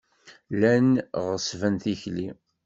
[0.53, 0.89] Llan
[1.25, 2.29] ɣeṣṣben tikli.